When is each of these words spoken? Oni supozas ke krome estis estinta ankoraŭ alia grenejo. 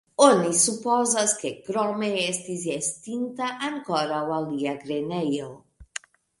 Oni 0.27 0.51
supozas 0.59 1.35
ke 1.41 1.51
krome 1.67 2.09
estis 2.23 2.65
estinta 2.77 3.53
ankoraŭ 3.71 4.25
alia 4.41 4.77
grenejo. 4.83 5.55